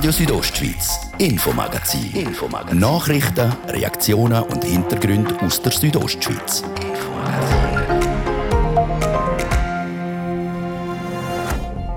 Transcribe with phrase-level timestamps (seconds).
[0.00, 2.10] Radio Südostschweiz, Infomagazin.
[2.14, 2.78] Infomagazin.
[2.78, 6.64] Nachrichten, Reaktionen und Hintergründe aus der Südostschweiz.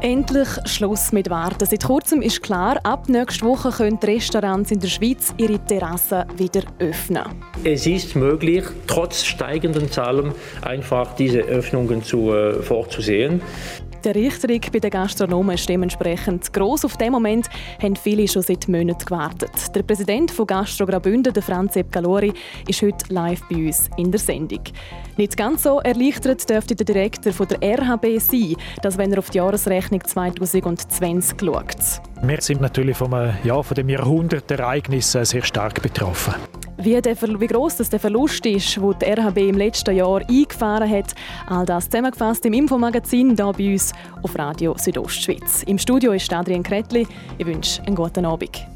[0.02, 1.66] Endlich Schluss mit Warten.
[1.66, 6.26] Seit kurzem ist klar, ab nächster Woche können die Restaurants in der Schweiz ihre Terrassen
[6.36, 7.24] wieder öffnen.
[7.64, 13.42] Es ist möglich, trotz steigenden Zahlen einfach diese Öffnungen zu, äh, vorzusehen.
[14.04, 16.84] Der Richtung bei den Gastronomen ist dementsprechend gross.
[16.84, 17.50] Auf den Moment
[17.82, 19.74] haben viele schon seit Monaten gewartet.
[19.74, 22.34] Der Präsident von Gastro Graubünden, Franz Epp Galori,
[22.68, 24.60] ist heute live bei uns in der Sendung.
[25.16, 29.30] Nicht ganz so erleichtert dürfte der Direktor von der RHB sein, dass wenn er auf
[29.30, 32.02] die Jahresrechnung 2020 schaut.
[32.24, 33.14] Wir sind natürlich vom,
[33.46, 36.34] ja, von dem Jahrhundertereignis sehr stark betroffen.
[36.78, 40.90] Wie, der, wie gross das der Verlust ist, den die RHB im letzten Jahr eingefahren
[40.90, 41.14] hat,
[41.48, 45.64] all das zusammengefasst im Infomagazin hier bei uns auf Radio Südostschweiz.
[45.64, 47.08] Im Studio ist Adrian Kretli.
[47.38, 48.73] Ich wünsche einen guten Abend.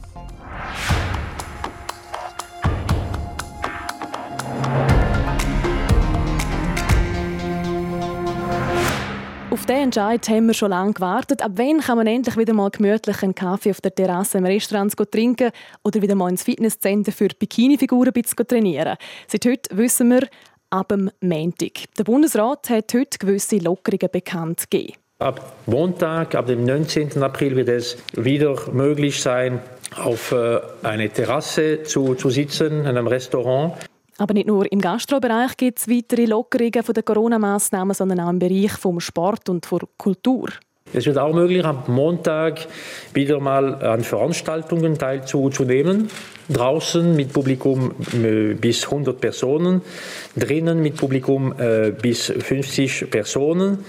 [9.68, 11.42] Diesen Entscheid haben wir schon lange gewartet.
[11.42, 14.94] Ab wann kann man endlich wieder mal gemütlich einen Kaffee auf der Terrasse im Restaurant
[15.12, 15.52] trinken
[15.84, 18.98] oder wieder mal ins Fitnesscenter für Bikinifiguren trainieren?
[19.28, 20.28] Seit heute wissen wir,
[20.70, 21.94] ab dem Montag.
[21.98, 24.94] Der Bundesrat hat heute gewisse Lockerungen bekannt gegeben.
[25.20, 27.22] Ab Montag, ab dem 19.
[27.22, 29.60] April wird es wieder möglich sein,
[29.98, 33.74] auf äh, einer Terrasse zu, zu sitzen, in einem Restaurant.
[34.18, 38.40] Aber nicht nur im Gastrobereich gibt es weitere Lockerungen von der Corona-Massnahmen, sondern auch im
[38.40, 40.50] Bereich vom Sport und der Kultur.
[40.94, 42.66] Es wird auch möglich, am Montag
[43.14, 46.10] wieder mal an Veranstaltungen teilzunehmen.
[46.50, 49.82] Draußen mit Publikum äh, bis 100 Personen,
[50.36, 53.80] drinnen mit Publikum äh, bis 50 Personen.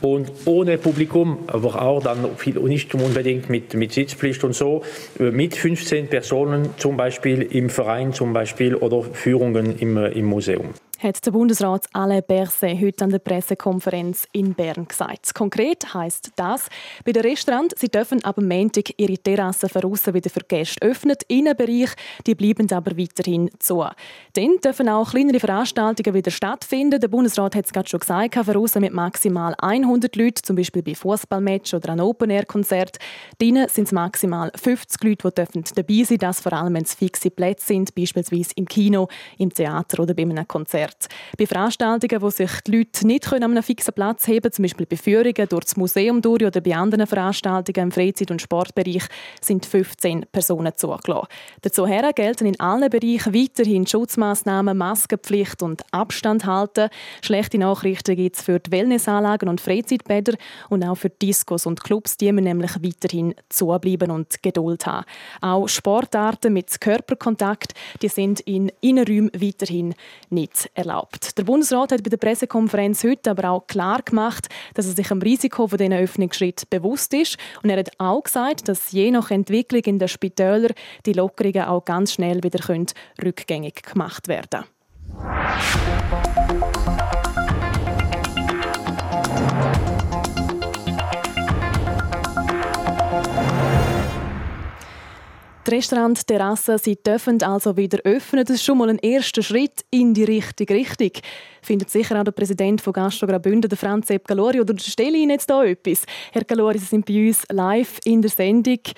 [0.00, 2.26] Und ohne Publikum, aber auch dann
[2.64, 4.82] nicht unbedingt mit, mit Sitzpflicht und so,
[5.18, 10.74] äh, mit 15 Personen zum Beispiel im Verein zum Beispiel oder Führungen im, im Museum
[10.98, 15.32] hat der Bundesrat Alain Berset heute an der Pressekonferenz in Bern gesagt.
[15.32, 16.68] Konkret heißt das,
[17.04, 19.82] bei den Restaurants, sie dürfen ab Montag ihre Terrassen von
[20.14, 21.16] wieder für Gäste öffnen.
[21.28, 21.90] Innenbereich,
[22.26, 23.84] die bleiben aber weiterhin zu.
[24.32, 27.00] Dann dürfen auch kleinere Veranstaltungen wieder stattfinden.
[27.00, 30.96] Der Bundesrat hat es gerade schon gesagt, von mit maximal 100 Leuten, zum Beispiel bei
[30.96, 32.98] Fußballmatch oder einem Open-Air-Konzert.
[33.38, 36.94] Drinnen sind es maximal 50 Leute, die dürfen dabei sein, das vor allem, wenn es
[36.94, 40.87] fixe Plätze sind, beispielsweise im Kino, im Theater oder bei einem Konzert.
[40.88, 41.08] Konzert.
[41.36, 44.96] Bei Veranstaltungen, wo sich die Leute nicht an einem fixen Platz heben zum Beispiel bei
[44.96, 49.04] Führungen durch das Museum durch oder bei anderen Veranstaltungen im Freizeit- und Sportbereich,
[49.40, 51.28] sind 15 Personen zugelassen.
[51.62, 56.88] Dazu gelten in allen Bereichen weiterhin Schutzmaßnahmen, Maskenpflicht und Abstand halten.
[57.22, 60.34] Schlechte Nachrichten gibt es für die Wellnessanlagen und Freizeitbäder
[60.68, 65.04] und auch für Discos und Clubs, die wir nämlich weiterhin zubleiben und Geduld haben.
[65.40, 69.94] Auch Sportarten mit Körperkontakt, die sind in Innenräumen weiterhin
[70.30, 71.36] nicht erlaubt.
[71.36, 75.20] Der Bundesrat hat bei der Pressekonferenz heute aber auch klar gemacht, dass er sich am
[75.20, 77.36] Risiko von diesen Öffnungsschritt bewusst ist.
[77.62, 80.72] Und er hat auch gesagt, dass je nach Entwicklung in den Spitälern
[81.04, 82.60] die Lockerungen auch ganz schnell wieder
[83.22, 84.64] rückgängig gemacht werden
[85.18, 86.27] können.
[95.68, 98.42] Die Restaurants, Terrassen, sie dürfen also wieder öffnen.
[98.42, 101.10] Das ist schon mal ein erster Schritt in die richtige Richtung.
[101.60, 104.62] Findet sicher auch der Präsident von Gastro Graubünden, Franz Epp Galori.
[104.62, 106.04] Oder stelle Ihnen jetzt hier etwas?
[106.32, 108.80] Herr Galori, Sie sind bei uns live in der Sendung.
[108.82, 108.94] Das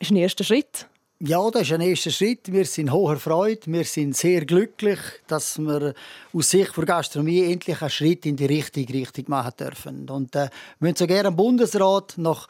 [0.00, 0.88] ist ein erster Schritt.
[1.20, 2.52] Ja, das ist ein erster Schritt.
[2.52, 3.60] Wir sind hoher Freude.
[3.66, 4.98] Wir sind sehr glücklich,
[5.28, 5.94] dass wir
[6.32, 10.10] aus Sicht der Gastronomie endlich einen Schritt in die richtige Richtung machen dürfen.
[10.10, 10.48] Und äh,
[10.80, 12.48] wir würden so gerne am Bundesrat noch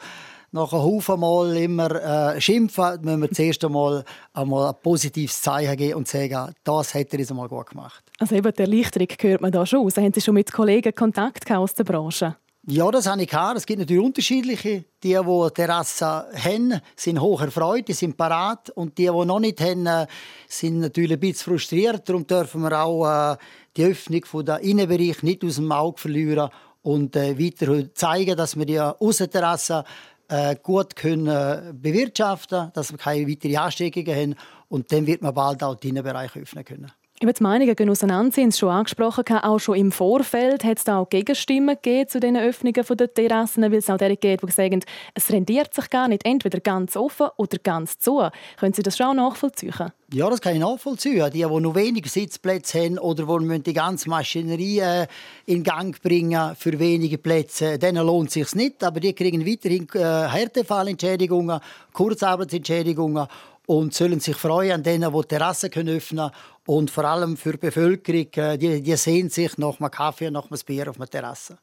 [0.53, 5.75] nach einem Haufen Mal immer äh, schimpfen, müssen wir zuerst einmal, einmal ein positives Zeichen
[5.75, 8.03] geben und sagen, das hat er uns einmal gut gemacht.
[8.19, 9.89] Also eben die Erleichterung hört man da schon.
[9.89, 12.35] Haben Sie schon mit Kollegen Kontakt aus der Branche?
[12.65, 13.57] Ja, das habe ich gehabt.
[13.57, 14.85] Es gibt natürlich unterschiedliche.
[15.03, 18.69] Die, die eine Terrasse haben, sind hoch erfreut, die sind parat.
[18.69, 20.07] Und die, die noch nicht haben, äh,
[20.47, 22.07] sind natürlich ein bisschen frustriert.
[22.07, 23.37] Darum dürfen wir auch äh,
[23.75, 26.49] die Öffnung des Innenbereich nicht aus dem Auge verlieren
[26.83, 29.83] und äh, weiter zeigen, dass wir die Aussenterrasse
[30.33, 34.35] äh, gut können bewirtschaften dass wir keine weiteren Ansteckungen haben.
[34.67, 36.91] Und dann wird man bald auch den Bereich öffnen können.
[37.23, 40.83] Die Meinungen gehen auseinander, Sie haben es schon angesprochen, auch schon im Vorfeld hat es
[40.83, 44.51] da auch Gegenstimmen gegeben zu diesen Öffnungen der Terrassen, weil es auch die gibt, die
[44.51, 44.83] sagen,
[45.13, 48.27] es rendiert sich gar nicht, entweder ganz offen oder ganz zu.
[48.59, 49.73] Können Sie das schon nachvollziehen?
[50.13, 51.31] Ja, das kann ich nachvollziehen.
[51.31, 55.07] Die, die noch wenige Sitzplätze haben oder die die ganze Maschinerie äh,
[55.45, 58.83] in Gang bringen für wenige Plätze, denen lohnt es sich nicht.
[58.83, 61.61] Aber die kriegen weiterhin äh, Härtefallentschädigungen,
[61.93, 63.27] Kurzarbeitsentschädigungen
[63.67, 66.31] und sollen sich freuen an denen, die Terrassen können öffnen
[66.65, 70.33] und vor allem für die Bevölkerung, äh, die, die sehen sich nach einem Kaffee und
[70.33, 71.57] nach einem Bier auf einer Terrasse.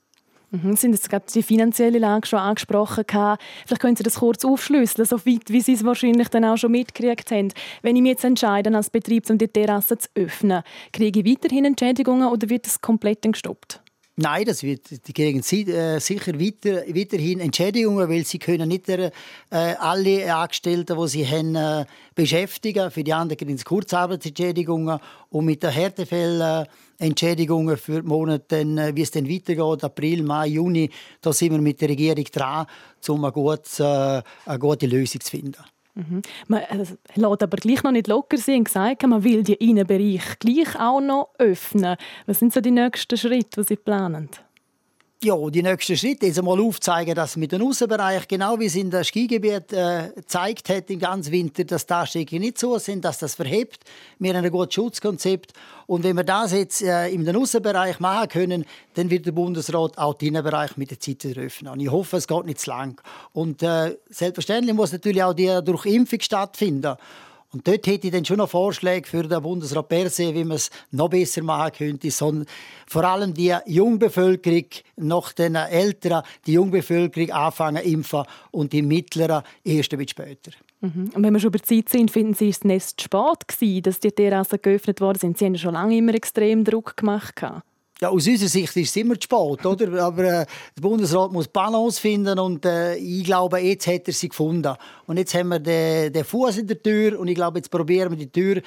[0.52, 3.04] Mhm, Sie haben jetzt gerade die finanzielle Lage schon angesprochen.
[3.06, 6.72] Vielleicht können Sie das kurz aufschlüsseln, so weit, wie Sie es wahrscheinlich dann auch schon
[6.72, 7.52] mitgekriegt haben.
[7.82, 10.62] Wenn ich mich jetzt entscheide, als Betrieb, um die Terrasse zu öffnen,
[10.92, 13.80] kriege ich weiterhin Entschädigungen oder wird das komplett gestoppt?
[14.16, 18.88] Nein, das wird, die kriegen sie, äh, sicher weiter, weiterhin Entschädigungen, weil sie können nicht
[18.88, 19.10] äh,
[19.50, 22.90] alle Angestellten, die sie haben, äh, beschäftigen.
[22.90, 24.98] Für die anderen kriegen sie Kurzarbeitsentschädigungen
[25.30, 30.90] und mit den Härtefällentschädigungen für die Monate, äh, wie es dann weitergeht, April, Mai, Juni,
[31.22, 32.66] da sind wir mit der Regierung dran,
[33.08, 35.64] um eine gute, äh, eine gute Lösung zu finden.
[35.94, 36.22] Mhm.
[36.48, 40.38] Man äh, lässt aber gleich noch nicht locker sein und gesagt, man will die Innenbereich
[40.38, 41.96] gleich auch noch öffnen.
[42.26, 44.30] Was sind so die nächsten Schritte, die Sie planen?
[45.22, 48.90] Ja, die nächsten Schritte ist einmal aufzeigen, dass mit dem Außenbereich, genau wie es in
[48.90, 53.18] der Skigebiet äh, gezeigt hat, im ganzen Winter, dass die Anstiege nicht so sind, dass
[53.18, 53.84] das verhebt.
[54.18, 55.52] Wir haben ein gutes Schutzkonzept.
[55.86, 58.64] Und wenn wir das jetzt äh, im Außenbereich machen können,
[58.94, 61.70] dann wird der Bundesrat auch den Innenbereich mit der Zeit wieder öffnen.
[61.74, 62.98] Und ich hoffe, es geht nicht zu lang.
[63.34, 66.96] Und äh, selbstverständlich muss natürlich auch die Durchimpfung stattfinden.
[67.52, 70.56] Und dort hätte ich dann schon noch Vorschläge für den Bundesrat per se, wie man
[70.56, 72.10] es noch besser machen könnte.
[72.10, 72.46] Sondern
[72.86, 74.66] vor allem die Jungbevölkerung,
[74.96, 80.52] noch den Älteren, die Jungbevölkerung anfangen impfen und die Mittleren erst ein bisschen später.
[80.80, 81.10] Mhm.
[81.12, 84.12] Und wenn wir schon über Zeit sind, finden Sie es nicht spät gewesen, dass die
[84.12, 85.36] Terrassen geöffnet worden sind?
[85.36, 87.34] Sie haben schon lange immer extrem Druck gemacht.
[88.02, 90.02] Ja, aus unserer Sicht ist es immer zu spät, oder?
[90.04, 94.30] Aber äh, der Bundesrat muss Balance finden und äh, ich glaube, jetzt hat er sie
[94.30, 94.74] gefunden.
[95.06, 98.10] Und jetzt haben wir den, den Fuß in der Tür und ich glaube, jetzt probieren
[98.10, 98.62] wir die Tür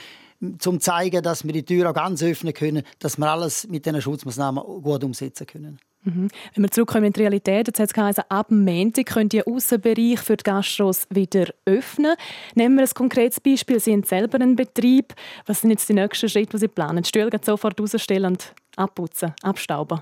[0.60, 4.02] zum zeigen, dass wir die Tür auch ganz öffnen können, dass wir alles mit diesen
[4.02, 5.80] Schutzmaßnahmen gut umsetzen können.
[6.04, 6.28] Mhm.
[6.54, 10.20] Wenn wir zurückkommen in die Realität, jetzt hat es geheißen, ab Montag könnt ihr Außenbereich
[10.20, 12.16] für die Gastros wieder öffnen.
[12.56, 13.80] Nehmen wir ein konkretes Beispiel.
[13.80, 15.14] Sie haben selber einen Betrieb.
[15.46, 17.04] Was sind jetzt die nächsten Schritte, die Sie planen?
[17.04, 20.02] Die Stühle sofort rausstellen und abputzen, abstauben?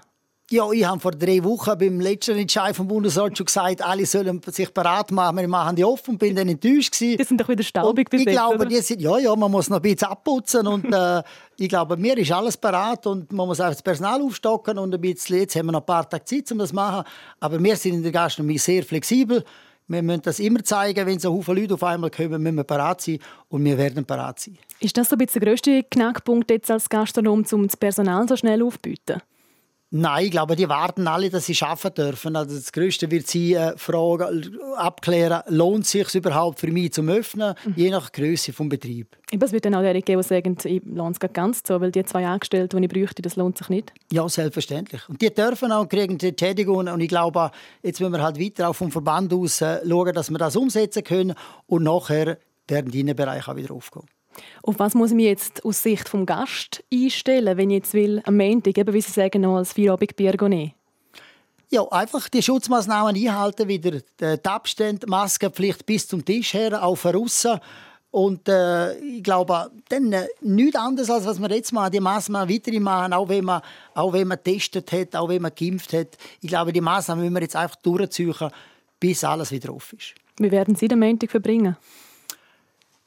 [0.52, 4.42] Ja, ich habe vor drei Wochen beim letzten Entscheid vom Bundesrat schon gesagt, alle sollen
[4.48, 5.38] sich bereit machen.
[5.38, 7.18] Wir machen die offen bin dann enttäuscht gewesen.
[7.18, 9.78] Die sind doch wieder staubig bis Ich glaube, die sind, ja, ja, man muss noch
[9.78, 11.24] ein bisschen abputzen und äh,
[11.56, 15.00] ich glaube, mir ist alles bereit und man muss einfach das Personal aufstocken und ein
[15.00, 17.08] bisschen, jetzt haben wir noch ein paar Tage Zeit, um das zu machen.
[17.40, 19.46] Aber wir sind in der Gastronomie sehr flexibel.
[19.92, 23.02] Wir müssen das immer zeigen, wenn so viele Leute auf einmal kommen, müssen wir bereit
[23.02, 24.58] sein und wir werden bereit sein.
[24.80, 28.38] Ist das so ein bisschen der grösste Knackpunkt jetzt als Gastronom, um das Personal so
[28.38, 29.22] schnell aufzubieten?
[29.94, 32.34] Nein, ich glaube, die warten alle, dass sie arbeiten dürfen.
[32.38, 37.10] Also das Größte wird sie äh, fragen, abklären, lohnt es sich überhaupt für mich zum
[37.10, 37.74] Öffnen, mhm.
[37.76, 39.18] je nach Größe des Betriebs.
[39.38, 42.06] Es wird dann auch derjenige geben, die sagen, ich lohnt es ganz so, weil die
[42.06, 43.92] zwei Angestellten, die ich bräuchte, das lohnt sich nicht?
[44.14, 45.10] Ja, selbstverständlich.
[45.10, 46.88] Und die dürfen auch kriegen die Entschädigung.
[46.88, 47.52] Und ich glaube,
[47.84, 51.04] jetzt müssen wir halt weiter auch vom Verband aus äh, schauen, dass wir das umsetzen
[51.04, 51.34] können.
[51.68, 54.08] Und nachher werden die Innenbereiche auch wieder aufkommen.
[54.64, 58.22] Auf was muss ich mich jetzt aus Sicht des Gast einstellen, wenn ich jetzt will,
[58.26, 60.74] am Montag, eben, wie Sie sagen, noch als Feierabendbier nehmen?
[61.70, 67.16] Ja, einfach die Schutzmaßnahmen einhalten, wieder die Abstände, Maskenpflicht bis zum Tisch her, auch von
[67.16, 67.60] außen.
[68.12, 72.54] Und äh, ich glaube, dann äh, nichts anderes, als was wir jetzt machen, die Maßnahmen
[72.54, 73.62] weiterhin machen, auch wenn man,
[73.94, 76.18] auch wenn man getestet hat, auch wenn man geimpft hat.
[76.42, 78.36] Ich glaube, die Maßnahmen müssen wir jetzt einfach durchziehen,
[79.00, 80.14] bis alles wieder offen ist.
[80.40, 81.78] Wie werden Sie den Montag verbringen?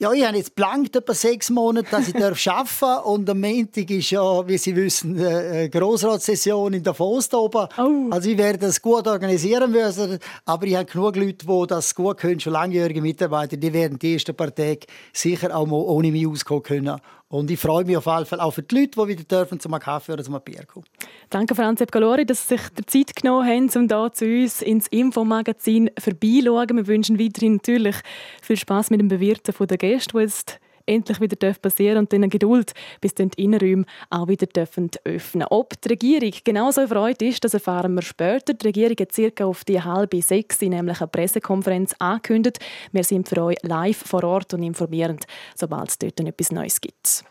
[0.00, 3.04] Ja, ich habe jetzt blank etwa sechs Monate, dass ich arbeiten darf.
[3.04, 7.68] Und am Montag ist ja, wie Sie wissen, eine Grossratssession in Davos oben.
[7.78, 8.10] Oh.
[8.10, 10.18] Also ich werde das gut organisieren müssen.
[10.46, 14.14] Aber ich habe genug Leute, die das gut können, schon langjährige Mitarbeiter, die werden die
[14.14, 14.80] ersten paar Tage
[15.12, 17.00] sicher auch mal ohne mich auskommen können.
[17.28, 19.72] Und ich freue mich auf jeden Fall auch für die Leute, die wieder dürfen zum
[19.78, 20.86] Kaffee oder zum Bier kommen.
[21.30, 24.86] Danke, Franz Galori, dass Sie sich die Zeit genommen haben, um hier zu uns ins
[24.88, 26.76] Infomagazin vorbeizuschauen.
[26.76, 27.96] Wir wünschen weiterhin natürlich
[28.42, 32.72] viel Spaß mit dem Bewirten der Gäste, die jetzt endlich wieder passieren und dann Geduld,
[33.00, 37.54] bis dann die Innenräume auch wieder dürfen öffnen Ob die Regierung genauso erfreut ist, das
[37.54, 38.54] erfahren wir später.
[38.54, 42.58] Die Regierung hat circa auf die halbe sechs nämlich eine Pressekonferenz angekündigt.
[42.92, 45.18] Wir sind für euch live vor Ort und informieren,
[45.54, 47.24] sobald es dort etwas Neues gibt.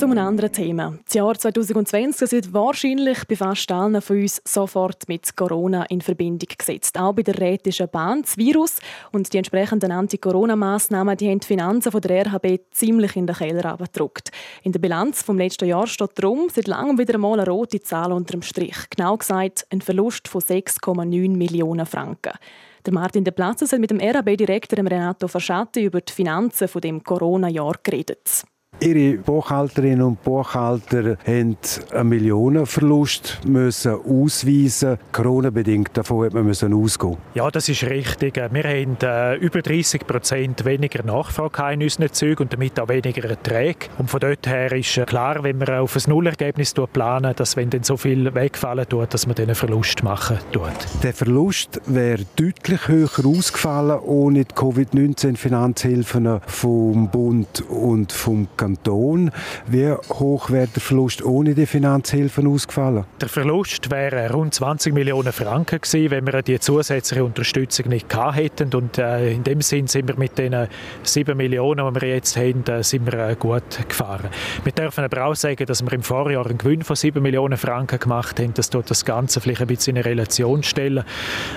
[0.00, 0.94] Zu einem anderen Thema.
[1.04, 6.48] Das Jahr 2020 wird wahrscheinlich bei fast allen von uns sofort mit Corona in Verbindung
[6.56, 6.98] gesetzt.
[6.98, 8.22] Auch bei der Rätischen Bahn.
[8.22, 8.76] Das Virus
[9.12, 14.30] und die entsprechenden Anti-Corona-Massnahmen haben die Finanzen der RHB ziemlich in den Keller abgedrückt.
[14.62, 18.12] In der Bilanz vom letzten Jahr steht darum seit langem wieder einmal eine rote Zahl
[18.12, 18.88] unter dem Strich.
[18.88, 22.32] Genau gesagt ein Verlust von 6,9 Millionen Franken.
[22.86, 27.04] Der Martin De Platz hat mit dem RHB-Direktor Renato Verschatti über die Finanzen von dem
[27.04, 28.46] Corona-Jahr geredet.
[28.82, 31.56] Ihre Buchhalterinnen und Buchhalter haben
[31.92, 35.90] einen Millionenverlust müssen ausweisen Corona-bedingt.
[35.92, 37.18] Davon hat man müssen ausgehen.
[37.34, 38.36] Ja, das ist richtig.
[38.36, 43.28] Wir haben äh, über 30 Prozent weniger Nachfrage in unseren Zügen und damit auch weniger
[43.28, 43.88] Erträge.
[43.98, 47.68] Und von dort her ist äh, klar, wenn man auf ein Nullergebnis planen, dass wenn
[47.68, 50.72] dann so viel wegfallen tut, dass man einen Verlust machen tut.
[51.02, 59.30] Der Verlust wäre deutlich höher ausgefallen ohne die Covid-19-Finanzhilfen vom Bund und vom Kanton.
[59.66, 63.06] Wie hoch wäre der Verlust ohne die Finanzhilfen ausgefallen?
[63.18, 68.36] Der Verlust wäre rund 20 Millionen Franken gewesen, wenn wir die zusätzliche Unterstützung nicht gehabt
[68.36, 68.74] hätten.
[68.74, 70.68] Und äh, in dem Sinn sind wir mit den
[71.02, 74.28] 7 Millionen, die wir jetzt haben, äh, sind wir äh, gut gefahren.
[74.62, 77.98] Wir dürfen aber auch sagen, dass wir im Vorjahr einen Gewinn von 7 Millionen Franken
[77.98, 78.52] gemacht haben.
[78.52, 81.04] Das tut das Ganze vielleicht ein bisschen in Relation stellen.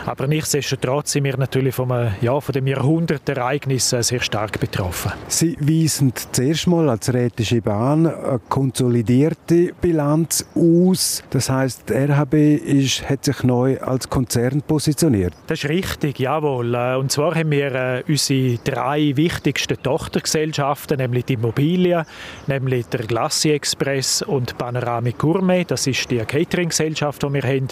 [0.05, 1.91] Aber nichtsdestotrotz sind wir natürlich vom,
[2.21, 5.11] ja, von dem Jahrhundertereignis sehr stark betroffen.
[5.27, 11.23] Sie weisen zuerst mal als Rätische Bahn eine konsolidierte Bilanz aus.
[11.31, 15.33] Das heißt, die RHB ist, hat sich neu als Konzern positioniert.
[15.47, 16.75] Das ist richtig, jawohl.
[16.75, 22.05] Äh, und zwar haben wir äh, unsere drei wichtigsten Tochtergesellschaften, nämlich die Immobilien,
[22.45, 25.65] nämlich der Glacier Express und Panoramic Gourmet.
[25.65, 27.67] Das ist die Catering-Gesellschaft, die wir haben.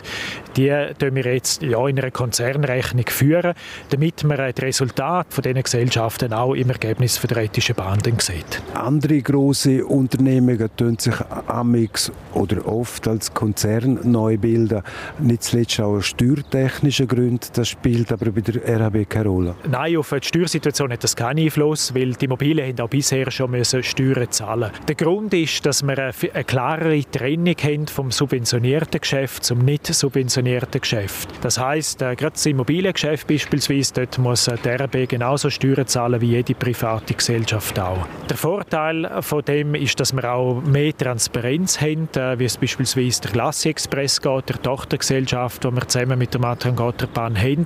[0.58, 3.54] Die führen wir jetzt ja, in einer Konzernrechnung führen,
[3.90, 8.62] damit man das Resultat von diesen Gesellschaften auch im Ergebnis der Rätischen Bahn dann sieht.
[8.74, 11.16] Andere andere große Unternehmungen tun sich
[11.48, 14.82] amix oder oft als Konzern neu bilden.
[15.20, 17.48] Nicht zuletzt auch aus steuertechnischen Gründen.
[17.54, 19.56] Das spielt aber bei der RHB keine Rolle.
[19.70, 23.52] Nein, auf die Steuersituation hat das keinen Einfluss, weil die Immobilien haben auch bisher schon
[23.52, 24.72] müssen Steuern zahlen.
[24.88, 25.98] Der Grund ist, dass wir
[26.34, 31.30] eine klarere Trennung haben vom subventionierten Geschäft zum nicht subventionierten Geschäft.
[31.42, 36.32] Das heißt, äh, gerade das Immobiliengeschäft beispielsweise, dort muss die RHB genauso Steuern zahlen wie
[36.32, 38.06] jede private Gesellschaft auch.
[38.30, 43.22] Der Vorteil von dem ist, dass wir auch mehr Transparenz haben, äh, wie es beispielsweise
[43.22, 47.66] der Glassi Express geht, der Tochtergesellschaft, die wir zusammen mit der Matran Gotterbahn haben.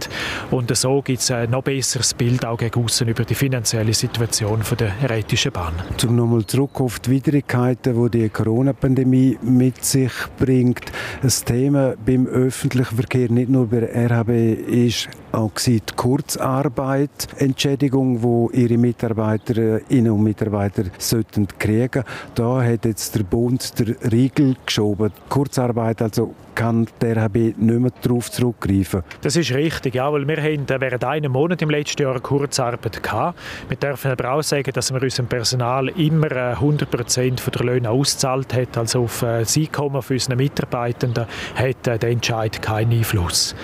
[0.51, 4.61] Und so gibt es ein noch besseres Bild auch gegen aussen über die finanzielle Situation
[4.79, 5.73] der Rätischen Bahn.
[5.97, 10.91] Zum nochmal zurück auf die Widrigkeiten, die die Corona-Pandemie mit sich bringt.
[11.21, 14.29] Das Thema beim öffentlichen Verkehr, nicht nur bei RHB,
[14.67, 22.03] ist auch die Kurzarbeit, Entschädigung, wo ihre Mitarbeiterinnen und Mitarbeiter sollten kriegen.
[22.33, 25.11] Da hat jetzt der Bund der Riegel geschoben.
[25.29, 29.03] Kurzarbeit also kann der RHB nicht mehr darauf zurückgreifen.
[29.21, 33.37] Das ist richtig, ja, weil wir haben während einem Monat im letzten Jahr Kurzarbeit gehabt.
[33.67, 37.89] Wir dürfen aber auch sagen, dass wir unserem Personal immer 100 äh, Prozent der Löhne
[37.89, 42.93] ausgezahlt hat, also auf äh, das Einkommen für unsere Mitarbeitenden hat äh, der Entscheid keinen
[42.93, 43.55] Einfluss.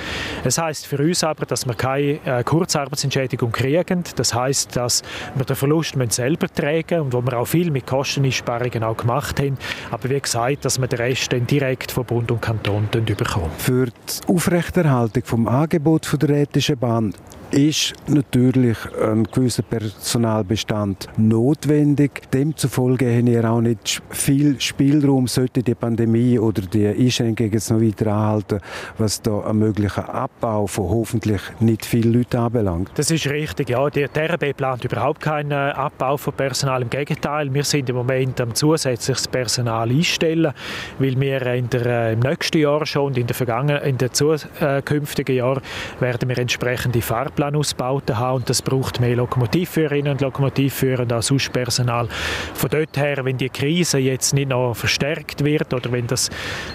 [0.43, 4.03] Es heißt für uns aber, dass wir keine Kurzarbeitsentschädigung kriegen.
[4.15, 5.03] Das heißt, dass
[5.35, 9.57] wir den Verlust selber tragen und wo wir auch viel mit Kosteneinsparungen auch gemacht haben.
[9.91, 13.51] Aber wie gesagt, dass wir den Rest dann direkt von Bund und Kanton Lohn bekommen.
[13.57, 17.13] Für die Aufrechterhaltung des Angebots der Rätischen Bahn
[17.51, 22.21] ist natürlich ein gewisser Personalbestand notwendig.
[22.33, 27.81] Demzufolge haben wir auch nicht viel Spielraum, sollte die Pandemie oder die Einschränkungen jetzt noch
[27.81, 28.59] weiter anhalten,
[28.97, 32.91] was da einen möglichen Abbau von hoffentlich nicht vielen Leuten anbelangt.
[32.95, 33.89] Das ist richtig, ja.
[33.89, 36.83] Die TRB plant überhaupt keinen Abbau von Personal.
[36.83, 40.53] Im Gegenteil, wir sind im Moment am zusätzliches Personal einstellen,
[40.99, 45.61] weil wir in der, äh, im nächsten Jahr schon und in den zukünftigen Jahren
[45.99, 51.23] werden wir entsprechende Fahrpläne Fahrplanausbauten haben und das braucht mehr Lokomotivführerinnen und Lokomotivführer und auch
[51.51, 52.07] Personal.
[52.53, 56.29] Von dort her, wenn die Krise jetzt nicht noch verstärkt wird oder wenn das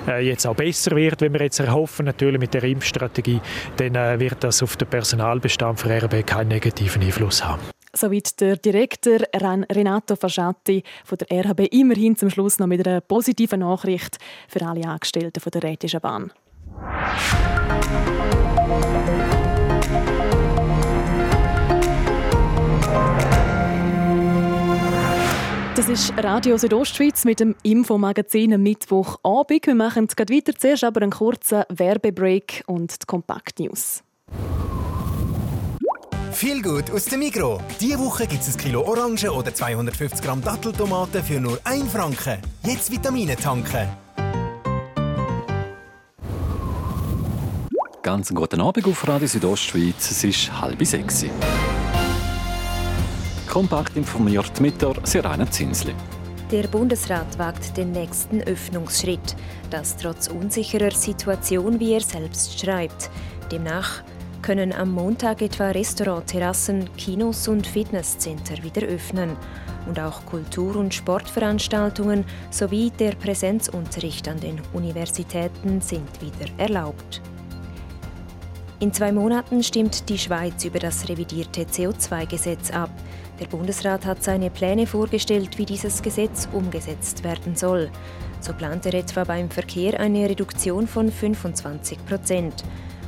[0.09, 3.41] äh, jetzt auch besser wird, wenn wir jetzt erhoffen, natürlich mit der Impfstrategie,
[3.77, 7.61] dann äh, wird das auf den Personalbestand für RB keinen negativen Einfluss haben.
[7.93, 13.61] Soweit der Direktor Renato Fasciatti von der RHB immerhin zum Schluss noch mit einer positiven
[13.61, 14.19] Nachricht
[14.49, 16.33] für alle Angestellten der Rätischen Bahn.
[25.76, 29.66] Das ist Radio Südostschweiz mit dem Infomagazin am Mittwochabend.
[29.66, 30.54] Wir machen es weiter.
[30.56, 34.02] Zuerst aber einen kurzen Werbebreak und die Kompakt-News.
[36.33, 37.61] Viel gut aus dem Mikro.
[37.78, 42.38] Diese Woche gibt es ein Kilo Orange oder 250 Gramm Datteltomaten für nur 1 Franken.
[42.64, 43.87] Jetzt Vitamine tanken.
[48.02, 50.11] Ganz guten Abend auf Radio Südostschweiz.
[50.11, 51.26] Es ist halb sechs.
[53.57, 55.95] Kompakt informiert mit der Sirena Zinsli.
[56.53, 59.35] Der Bundesrat wagt den nächsten Öffnungsschritt.
[59.71, 63.09] Das trotz unsicherer Situation, wie er selbst schreibt.
[63.51, 64.03] Demnach
[64.43, 69.39] können am Montag etwa Restaurants, Terrassen, Kinos und Fitnesscenter wieder öffnen.
[69.87, 77.23] Und auch Kultur- und Sportveranstaltungen sowie der Präsenzunterricht an den Universitäten sind wieder erlaubt.
[78.79, 82.91] In zwei Monaten stimmt die Schweiz über das revidierte CO2-Gesetz ab.
[83.40, 87.90] Der Bundesrat hat seine Pläne vorgestellt, wie dieses Gesetz umgesetzt werden soll.
[88.40, 92.64] So plant er etwa beim Verkehr eine Reduktion von 25 Prozent.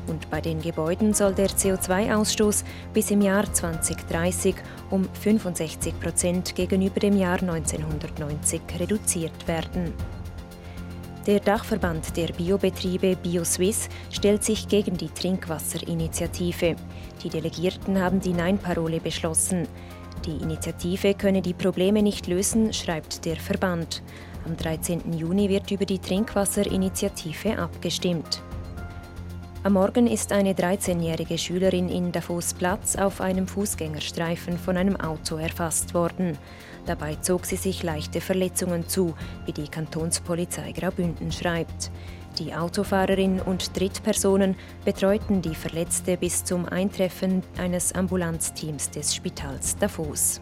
[0.07, 4.55] Und bei den Gebäuden soll der CO2-Ausstoß bis im Jahr 2030
[4.91, 9.93] um 65 Prozent gegenüber dem Jahr 1990 reduziert werden.
[11.27, 16.77] Der Dachverband der Biobetriebe BioSwiss stellt sich gegen die Trinkwasserinitiative.
[17.23, 19.69] Die Delegierten haben die Nein-Parole beschlossen.
[20.27, 24.03] Die Initiative könne die Probleme nicht lösen, schreibt der Verband.
[24.45, 25.13] Am 13.
[25.13, 28.43] Juni wird über die Trinkwasserinitiative abgestimmt.
[29.65, 35.37] Am Morgen ist eine 13-jährige Schülerin in Davos Platz auf einem Fußgängerstreifen von einem Auto
[35.37, 36.39] erfasst worden.
[36.87, 39.15] Dabei zog sie sich leichte Verletzungen zu,
[39.47, 41.91] wie die Kantonspolizei Graubünden schreibt.
[42.39, 50.41] Die Autofahrerin und Drittpersonen betreuten die Verletzte bis zum Eintreffen eines Ambulanzteams des Spitals Davos.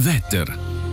[0.00, 0.46] Wetter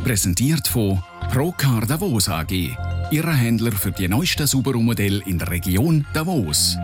[0.04, 2.78] präsentiert von Procar Davos AG,
[3.10, 6.76] Ihrer Händler für die neuesten Subaru-Modelle in der Region Davos.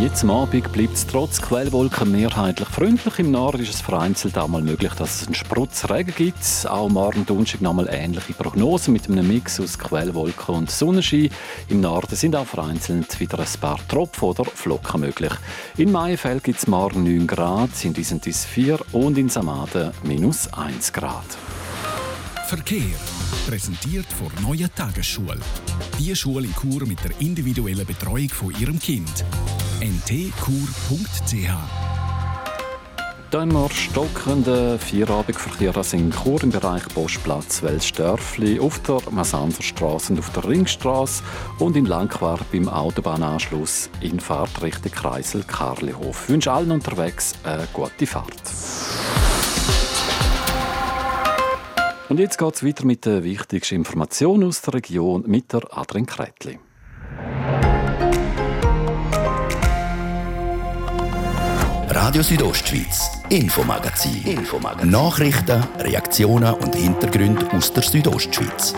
[0.00, 3.20] Jetzt am Abend bleibt es trotz Quellwolken mehrheitlich freundlich.
[3.20, 6.66] Im Norden ist es vereinzelt auch mal möglich, dass es einen Sprutz Regen gibt.
[6.68, 11.30] Auch morgen Donnerstag nochmal ähnliche Prognosen mit einem Mix aus Quellwolken und Sonnenschein.
[11.68, 15.32] Im Norden sind auch vereinzelt wieder ein paar Tropfen oder Flocken möglich.
[15.76, 20.92] In Maifeld gibt es morgen 9 Grad, in Disentis 4 und in Samaden minus 1
[20.92, 21.26] Grad.
[22.50, 22.82] Verkehr.
[23.46, 25.38] Präsentiert von Neue Tagesschule.
[26.00, 29.24] Die Schule in Chur mit der individuellen Betreuung von Ihrem Kind.
[29.80, 31.48] ntkur.ch
[33.32, 40.18] haben wir stockenden Vierabendverkehr also in Chur im Bereich Postplatz Welsdörfli, auf der Massanserstraße und
[40.18, 41.22] auf der Ringstraße
[41.60, 46.24] und in Langquart beim Autobahnanschluss in Fahrtrichtung Kreisel Karlihof.
[46.24, 48.42] Ich wünsche allen unterwegs eine gute Fahrt.
[52.10, 56.06] Und jetzt geht es weiter mit der wichtigsten Information aus der Region mit der Adrian
[56.06, 56.58] Kretli.
[61.88, 64.24] Radio Südostschweiz, Infomagazin.
[64.24, 64.90] Infomagazin.
[64.90, 68.74] Nachrichten, Reaktionen und Hintergründe aus der Südostschweiz.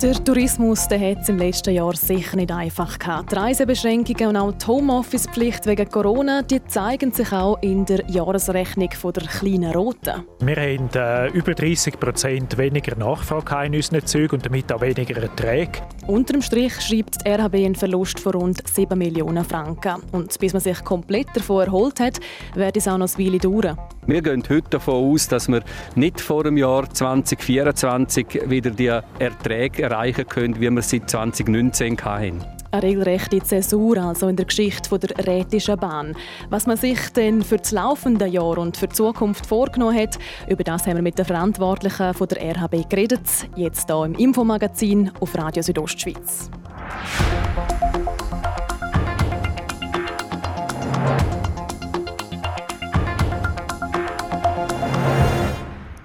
[0.00, 3.32] Der Tourismus der hat es im letzten Jahr sicher nicht einfach gehabt.
[3.32, 8.92] Die Reisebeschränkungen und auch die Homeoffice-Pflicht wegen Corona die zeigen sich auch in der Jahresrechnung
[8.92, 10.24] von der kleinen Roten.
[10.38, 15.20] Wir haben äh, über 30 Prozent weniger Nachfrage in unseren Zügen und damit auch weniger
[15.20, 15.80] Erträge.
[16.06, 19.96] Unterm Strich schreibt die RHB einen Verlust von rund 7 Millionen Franken.
[20.12, 22.20] Und bis man sich komplett davon erholt hat,
[22.54, 23.76] wird es auch noch eine Weile dauern.
[24.08, 25.62] Wir gehen heute davon aus, dass wir
[25.94, 32.42] nicht vor dem Jahr 2024 wieder die Erträge erreichen können, wie wir seit 2019 hatten.
[32.70, 36.16] Eine regelrechte Zäsur also in der Geschichte der Rätischen Bahn.
[36.48, 40.18] Was man sich denn für das laufende Jahr und für die Zukunft vorgenommen hat,
[40.48, 43.28] über das haben wir mit den Verantwortlichen von der RHB geredet.
[43.56, 46.50] Jetzt hier im Infomagazin auf Radio Südostschweiz.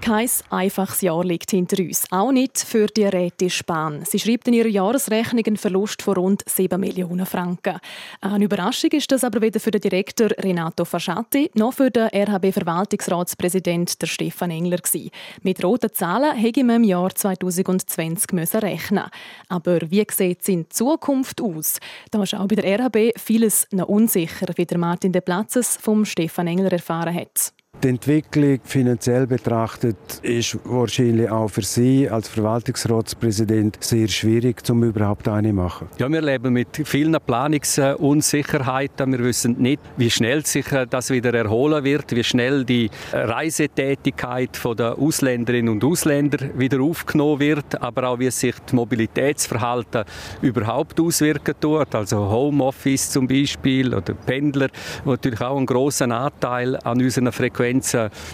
[0.04, 2.04] Kein einfaches Jahr liegt hinter uns.
[2.10, 4.04] Auch nicht für die Rätische Bahn.
[4.04, 7.78] Sie schreibt in ihrer Jahresrechnung einen Verlust von rund 7 Millionen Franken.
[8.20, 13.96] Eine Überraschung ist das aber weder für den Direktor Renato Fasciati noch für den RHB-Verwaltungsratspräsident
[14.04, 14.76] Stefan Engler.
[14.76, 15.08] Gewesen.
[15.40, 19.04] Mit roten Zahlen hätte man im Jahr 2020 müssen rechnen
[19.48, 21.78] Aber wie sieht es in Zukunft aus?
[22.10, 26.04] Da ist auch bei der RHB vieles noch unsicher, wie der Martin De Platzes vom
[26.04, 27.54] Stefan Engler erfahren hat.
[27.82, 35.28] Die Entwicklung finanziell betrachtet ist wahrscheinlich auch für Sie als Verwaltungsratspräsident sehr schwierig, um überhaupt
[35.28, 35.88] eine zu machen.
[35.98, 39.12] Ja, wir leben mit vielen Planungsunsicherheiten.
[39.12, 44.98] Wir wissen nicht, wie schnell sich das wieder erholen wird, wie schnell die Reisetätigkeit der
[44.98, 50.04] Ausländerinnen und Ausländer wieder aufgenommen wird, aber auch wie sich das Mobilitätsverhalten
[50.40, 51.94] überhaupt auswirken tut.
[51.94, 57.63] Also Homeoffice zum Beispiel oder Pendler, die natürlich auch einen grossen Anteil an unseren Frequenzen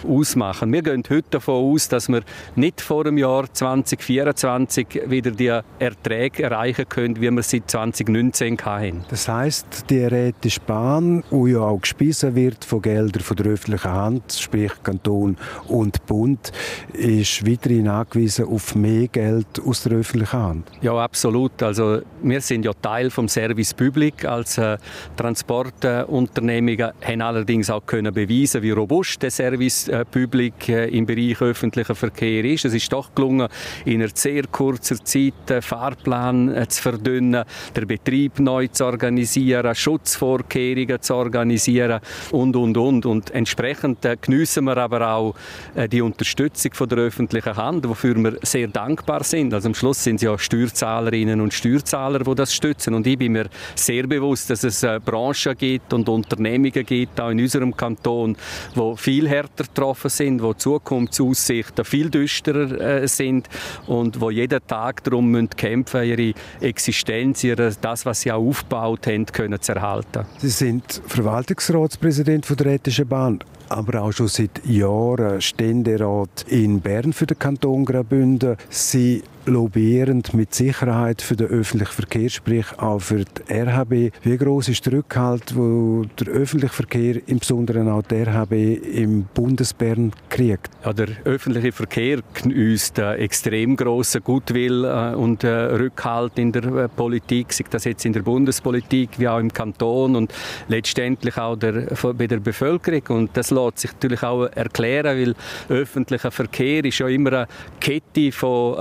[0.07, 0.71] ausmachen.
[0.71, 2.21] Wir gehen heute davon aus, dass wir
[2.55, 9.05] nicht vor dem Jahr 2024 wieder die Erträge erreichen können, wie wir sie 2019 hatten.
[9.09, 13.91] Das heißt, die Rätische Bahn, die ja auch gespeisen wird von Geldern von der öffentlichen
[13.91, 16.51] Hand, sprich Kanton und Bund,
[16.93, 20.67] ist weiterhin angewiesen auf mehr Geld aus der öffentlichen Hand.
[20.81, 21.61] Ja, absolut.
[21.63, 24.77] Also wir sind ja Teil vom Service Public als äh,
[25.15, 31.41] Transportunternehmungen, haben allerdings auch können beweisen, wie robust der Service äh, Public äh, im Bereich
[31.41, 32.65] öffentlicher Verkehr ist.
[32.65, 33.47] Es ist doch gelungen,
[33.85, 37.43] in einer sehr kurzer Zeit den Fahrplan äh, zu verdünnen,
[37.75, 41.99] den Betrieb neu zu organisieren, Schutzvorkehrungen zu organisieren
[42.31, 43.05] und, und, und.
[43.05, 45.35] Und entsprechend äh, geniessen wir aber auch
[45.75, 49.53] äh, die Unterstützung von der öffentlichen Hand, wofür wir sehr dankbar sind.
[49.53, 52.93] Also am Schluss sind es ja Steuerzahlerinnen und Steuerzahler, die das stützen.
[52.93, 57.29] Und ich bin mir sehr bewusst, dass es äh, Branchen gibt und Unternehmungen gibt, auch
[57.29, 58.35] in unserem Kanton,
[58.75, 63.49] die viel härter getroffen sind, wo Zukunftsaussichten viel düsterer äh, sind
[63.87, 69.07] und wo jeden Tag darum müssen kämpfen, ihre Existenz, ihre, das, was sie auch aufgebaut
[69.07, 70.25] haben, können zu erhalten.
[70.37, 73.39] Sie sind Verwaltungsratspräsident der Rätischen Bahn
[73.71, 78.57] aber auch schon seit Jahren Ständerat in Bern für den Kanton Graubünden.
[78.69, 84.13] Sie lobbyierend mit Sicherheit für den öffentlichen Verkehr, sprich auch für die RHB.
[84.23, 88.53] Wie groß ist der Rückhalt, wo der öffentliche Verkehr, im Besonderen auch der RHB,
[88.93, 90.69] im Bundesbern kriegt?
[90.85, 96.87] Ja, der öffentliche Verkehr genießt extrem grossen Gutwill äh, und äh, Rückhalt in der äh,
[96.87, 100.33] Politik, sei das jetzt in der Bundespolitik wie auch im Kanton und
[100.67, 103.17] letztendlich auch der, bei der Bevölkerung.
[103.17, 105.35] Und das lässt sich natürlich auch erklären, weil
[105.69, 107.47] öffentlicher Verkehr ist ja immer eine
[107.79, 108.75] Kette von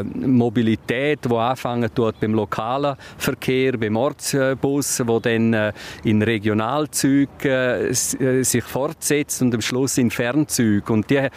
[0.00, 5.72] äh, Mobilität, die anfangen tut beim lokalen Verkehr, beim Ortsbus, wo dann äh,
[6.04, 10.94] in Regionalzügen äh, äh, sich fortsetzt und am Schluss in Fernzügen.
[10.94, 11.28] Und die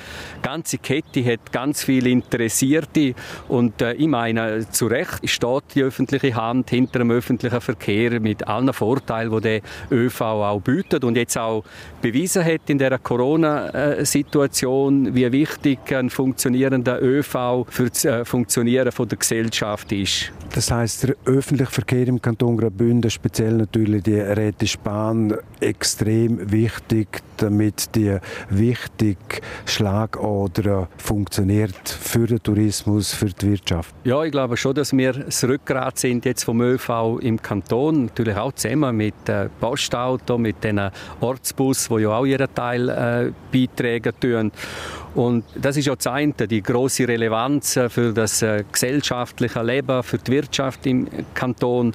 [0.42, 3.14] ganze Kette hat ganz viele Interessierte
[3.48, 8.48] und äh, ich meine, zu Recht steht die öffentliche Hand hinter dem öffentlichen Verkehr mit
[8.48, 11.64] allen Vorteilen, die der ÖV auch bietet und jetzt auch
[12.02, 19.92] bewiesen hat in der Corona-Situation, wie wichtig ein funktionierender ÖV für das Funktionieren der Gesellschaft
[19.92, 20.32] ist.
[20.56, 27.22] Das heißt, der öffentliche Verkehr im Kanton Graubünden, speziell natürlich die Rätische Bahn, extrem wichtig,
[27.36, 28.18] damit die
[28.50, 29.18] wichtige
[29.66, 33.94] Schlagader funktioniert für den Tourismus, für die Wirtschaft.
[34.06, 38.38] Ja, ich glaube schon, dass wir das Rückgrat sind jetzt vom ÖV im Kanton, natürlich
[38.38, 40.80] auch zusammen mit äh, Postauto, mit den
[41.20, 44.52] Ortsbus, die ja auch ihren Teil äh, beitragen tun.
[45.18, 50.04] Und das ist ja das eine, die große Relevanz äh, für das äh, gesellschaftliche Leben,
[50.04, 51.92] für die Wirtschaft im Kanton,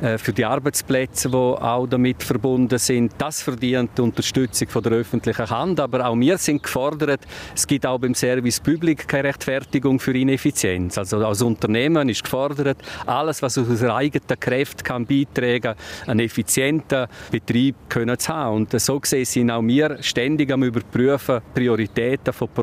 [0.00, 3.12] äh, für die Arbeitsplätze, die auch damit verbunden sind.
[3.18, 5.80] Das verdient die Unterstützung von der öffentlichen Hand.
[5.80, 7.20] Aber auch wir sind gefordert.
[7.54, 10.96] Es gibt auch beim Service Public keine Rechtfertigung für Ineffizienz.
[10.96, 15.74] Also als Unternehmen ist gefordert, alles, was aus unserer eigenen Kraft kann beitragen,
[16.06, 18.56] einen effizienten Betrieb können zu haben.
[18.56, 22.61] Und so gesehen sind auch wir ständig am überprüfen Prioritäten von Projekten,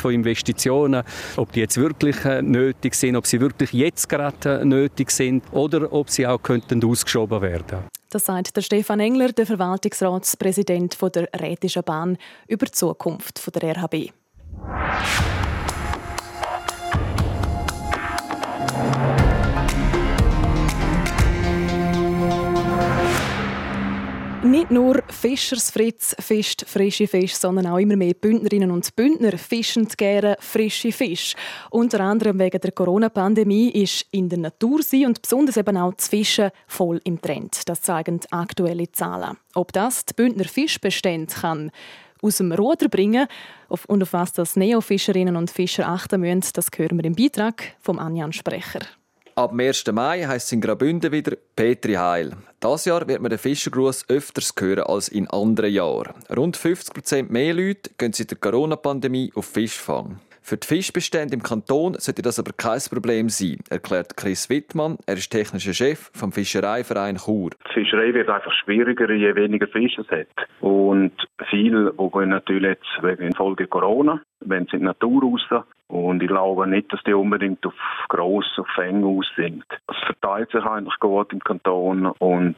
[0.00, 1.02] von Investitionen,
[1.36, 5.44] ob die jetzt wirklich äh, nötig sind, ob sie wirklich jetzt gerade äh, nötig sind
[5.52, 7.78] oder ob sie auch könnten ausgeschoben werden.
[8.10, 14.10] Das sagt der Stefan Engler, der Verwaltungsratspräsident der Rätischen Bahn, über die Zukunft der RHB.
[24.42, 29.86] Nicht nur Fischers Fritz fischt frische Fisch, sondern auch immer mehr Bündnerinnen und Bündner fischen
[29.98, 31.34] gerne frische Fisch.
[31.68, 36.08] Unter anderem wegen der Corona-Pandemie ist in der Natur sie und besonders eben auch das
[36.08, 37.68] Fischen voll im Trend.
[37.68, 39.36] Das zeigen aktuelle Zahlen.
[39.54, 41.70] Ob das die Bündner Fischbestände kann
[42.22, 43.26] aus dem Ruder bringen
[43.88, 47.98] und auf was das Neofischerinnen und Fischer achten müssen, das hören wir im Beitrag vom
[47.98, 48.80] Anjan Sprecher.
[49.40, 49.90] Ab dem 1.
[49.94, 52.32] Mai heisst es in Graubünden wieder Petri Heil.
[52.60, 56.12] Das Jahr wird man den Fischergruß öfters hören als in anderen Jahren.
[56.36, 60.20] Rund 50% mehr Leute gehen seit der Corona-Pandemie auf Fischfang.
[60.42, 64.98] Für die Fischbestände im Kanton sollte das aber kein Problem sein, erklärt Chris Wittmann.
[65.06, 67.52] Er ist technischer Chef vom Fischereiverein Chur.
[67.66, 70.48] Die Fischerei wird einfach schwieriger, je weniger Fische es hat.
[70.60, 71.12] Und
[71.48, 75.64] viele, die gehen natürlich jetzt wegen Folge Corona, wenn sie in die Natur raus.
[75.90, 77.74] Und ich glaube nicht, dass die unbedingt auf
[78.08, 79.64] grosse, auf Fänge aus sind.
[79.88, 82.56] Es verteilt sich eigentlich gut im Kanton und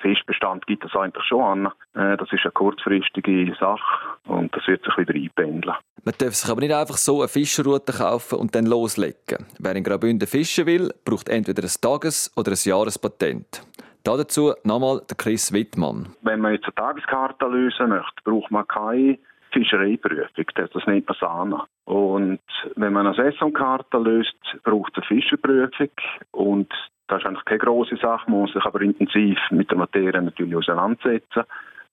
[0.00, 1.66] Fischbestand gibt es eigentlich schon an.
[1.94, 3.82] Äh, das ist eine kurzfristige Sache
[4.26, 5.74] und das wird sich wieder einpendeln.
[6.04, 9.46] Man darf sich aber nicht einfach so eine Fischerroute kaufen und dann loslegen.
[9.58, 13.62] Wer in Graubünden fischen will, braucht entweder ein Tages- oder ein Jahrespatent.
[14.04, 16.14] Dazu nochmal der Chris Wittmann.
[16.22, 19.18] Wenn man jetzt eine Tageskarte lösen möchte, braucht man keine
[19.52, 20.46] Fischereiprüfung.
[20.54, 21.66] Das nennt man SANA.
[21.84, 22.40] Und
[22.76, 25.90] wenn man eine Saisonkarte löst, braucht es eine Fischerprüfung.
[26.32, 26.72] Und
[27.08, 30.54] das ist eigentlich keine große Sache, man muss sich aber intensiv mit der Materie natürlich
[30.54, 31.44] auseinandersetzen.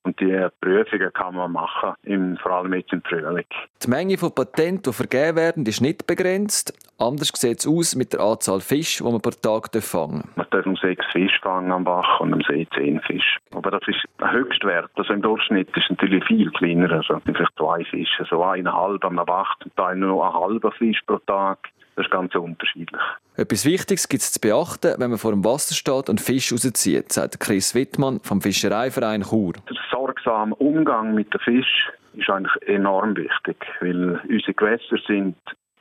[0.05, 3.45] Und die Prüfungen kann man machen, im, vor allem jetzt im Frühling.
[3.83, 6.73] Die Menge von Patenten, die vergeben werden, ist nicht begrenzt.
[6.99, 10.35] Anders sieht es aus mit der Anzahl Fisch, die man pro Tag fangen darf.
[10.35, 13.39] Man darf nur sechs Fisch fangen am Bach und am See zehn Fisch.
[13.55, 14.91] Aber das ist ein Höchstwert.
[14.93, 16.91] Also im Durchschnitt ist natürlich viel kleiner.
[16.91, 21.17] Also vielleicht zwei Fische, so eineinhalb am Bach, zum Teil nur ein halber Fisch pro
[21.17, 21.57] Tag.
[21.95, 23.01] Das ist ganz unterschiedlich.
[23.37, 27.11] Etwas Wichtiges gibt es zu beachten, wenn man vor dem Wasser steht und Fisch rauszieht,
[27.11, 29.53] sagt Chris Wittmann vom Fischereiverein Chur.
[29.69, 35.37] Der sorgsame Umgang mit dem Fisch ist eigentlich enorm wichtig, weil unsere Gewässer sind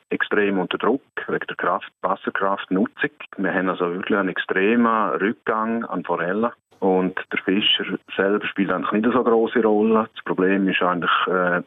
[0.09, 3.11] extrem unter Druck wegen der Kraft, Wasserkraftnutzung.
[3.37, 6.51] Wir haben also wirklich einen extremen Rückgang an Forellen.
[6.79, 10.09] Und der Fischer selber spielt eigentlich nicht so eine große Rolle.
[10.13, 11.61] Das Problem ist eigentlich äh,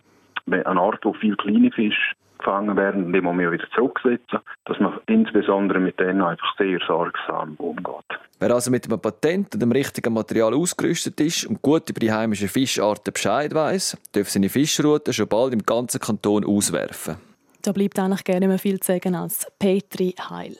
[0.50, 4.98] ein Ort, wo viele kleine Fische gefangen werden, die muss man wieder zurücksetzen, dass man
[5.06, 8.18] insbesondere mit denen einfach sehr sorgsam umgeht.
[8.40, 12.12] Wer also mit einem Patent und dem richtigen Material ausgerüstet ist und gut über die
[12.12, 17.16] heimischen Fischarten Bescheid weiß, darf seine Fischroute schon bald im ganzen Kanton auswerfen.
[17.62, 20.56] Da bleibt eigentlich gerne mehr viel zu sagen als Petri Heil.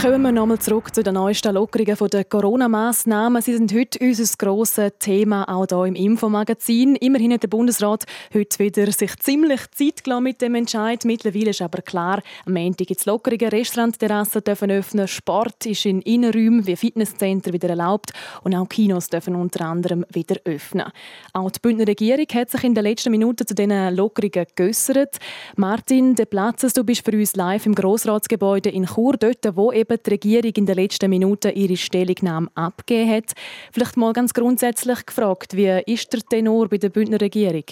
[0.00, 3.42] Kommen wir nochmal zurück zu den neuesten Lockerungen der Corona-Massnahmen.
[3.42, 6.96] Sie sind heute unser grosses Thema, auch hier im Infomagazin.
[6.96, 11.04] Immerhin hat der Bundesrat heute wieder sich ziemlich Zeit gelassen mit dem Entscheid.
[11.04, 13.50] Mittlerweile ist aber klar, am Montag gibt es Lockerungen.
[13.50, 19.36] Restaurantterrassen dürfen öffnen, Sport ist in Innenräumen wie Fitnesscenter wieder erlaubt und auch Kinos dürfen
[19.36, 20.86] unter anderem wieder öffnen.
[21.34, 25.18] Auch die Bündner Regierung hat sich in den letzten Minuten zu diesen Lockerungen geäussert.
[25.56, 29.89] Martin De Platzes, du bist für uns live im Grossratsgebäude in Chur, dort, wo eben
[29.98, 33.32] die Regierung in den letzten Minuten ihre Stellungnahme abgegeben hat.
[33.72, 37.64] Vielleicht mal ganz grundsätzlich gefragt, wie ist der Tenor bei der Bündner Regierung?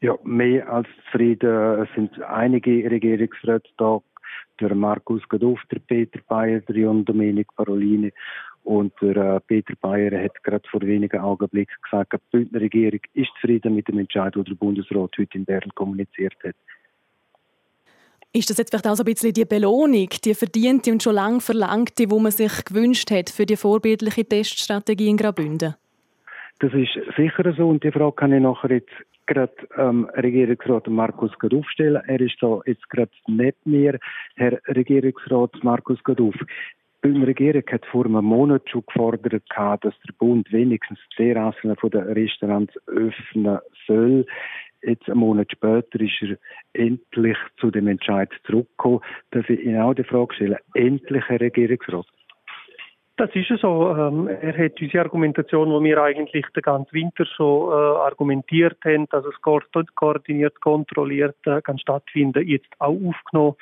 [0.00, 1.82] Ja, mehr als zufrieden.
[1.82, 4.00] Es sind einige Regierungsräte da.
[4.60, 8.12] Der Markus Gaduff, der Peter Bayer, der Jon Dominik Parolini
[8.64, 13.30] und der äh, Peter Bayer hat gerade vor wenigen Augenblicken gesagt, die Bündner Regierung ist
[13.40, 16.54] zufrieden mit dem Entscheid, den der Bundesrat heute in Bern kommuniziert hat.
[18.34, 21.40] Ist das jetzt vielleicht auch so ein bisschen die Belohnung, die verdiente und schon lange
[21.40, 25.74] verlangte, die man sich gewünscht hat für die vorbildliche Teststrategie in Graubünden?
[26.60, 28.92] Das ist sicher so und die Frage kann ich nachher jetzt
[29.26, 32.00] gerade ähm, Regierungsrat Markus Gaduff stellen.
[32.06, 33.98] Er ist so jetzt gerade neben mir.
[34.36, 36.36] Herr Regierungsrat Markus Gaduff,
[37.04, 42.16] die Regierung hat vor einem Monat schon gefordert, dass der Bund wenigstens die Terrassen der
[42.16, 44.24] Restaurants öffnen soll.
[44.82, 46.36] Jetzt einen Monat später ist er
[46.72, 52.06] endlich zu dem Entscheid zurückgekommen, dass ich Ihnen auch die Frage stelle, endlich Herr Regierungsrat.
[53.16, 53.94] Das ist so.
[53.94, 59.06] Ähm, er hat unsere Argumentation, die wir eigentlich den ganzen Winter schon äh, argumentiert haben,
[59.10, 59.34] dass es
[59.94, 63.56] koordiniert, kontrolliert äh, kann stattfinden, jetzt auch aufgenommen.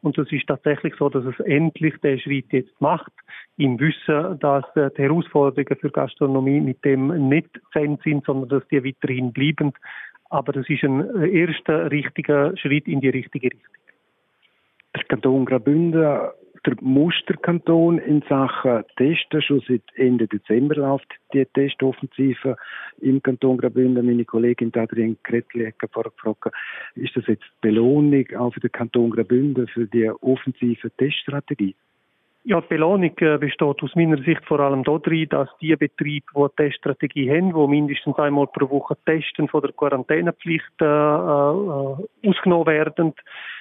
[0.00, 3.12] Und es ist tatsächlich so, dass es endlich den Schritt jetzt macht,
[3.56, 8.68] im Wissen, dass äh, die Herausforderungen für Gastronomie mit dem nicht zu sind, sondern dass
[8.68, 9.72] die weiterhin bleiben
[10.34, 13.74] aber das ist ein äh, erster richtiger Schritt in die richtige Richtung.
[14.94, 22.56] Der Kanton Graubünden, der Musterkanton in Sachen Testen, schon seit Ende Dezember läuft die Testoffensive
[23.00, 24.06] im Kanton Graubünden.
[24.06, 26.54] Meine Kollegin Adrienne Kretli hat gefragt,
[26.94, 31.76] ist das jetzt Belohnung auch für den Kanton Graubünden für die offensive Teststrategie?
[32.46, 36.38] Ja, die Belohnung äh, besteht aus meiner Sicht vor allem darin, dass die Betriebe, die
[36.38, 42.66] eine Teststrategie haben, die mindestens einmal pro Woche testen von der Quarantänepflicht äh, äh, ausgenommen
[42.66, 43.14] werden,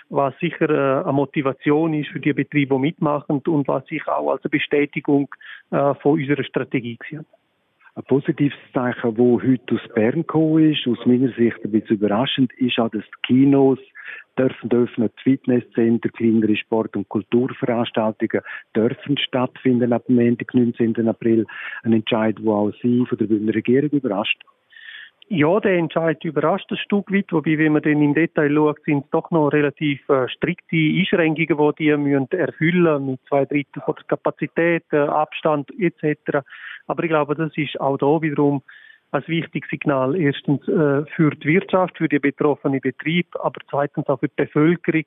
[0.09, 4.31] was sicher äh, eine Motivation ist für die Betriebe, die mitmachen und was sich auch
[4.31, 5.33] als eine Bestätigung
[5.71, 7.21] äh, von unserer Strategie sieht.
[7.95, 12.51] Ein positives Zeichen, das heute aus Bern gekommen ist, aus meiner Sicht ein bisschen überraschend,
[12.57, 13.79] ist auch, dass die Kinos
[14.37, 18.41] dürfen öffnen, die Fitnesscenter, kleinere Sport- und Kulturveranstaltungen
[18.75, 21.07] dürfen stattfinden ab dem Montag, 19.
[21.07, 21.45] April.
[21.83, 24.41] Ein Entscheid, der auch Sie von der Bündner Regierung überrascht.
[25.29, 29.05] Ja, der Entscheid überrascht ein Stück weit, wobei, wenn man dann im Detail schaut, sind
[29.05, 33.95] es doch noch relativ äh, strikte Einschränkungen, die die müssen erfüllen mit zwei Drittel von
[33.95, 36.45] der Kapazität, äh, Abstand etc.
[36.87, 38.61] Aber ich glaube, das ist auch da wiederum
[39.13, 40.15] ein wichtiges Signal.
[40.15, 45.05] Erstens äh, für die Wirtschaft, für die betroffenen Betriebe, aber zweitens auch für die Bevölkerung,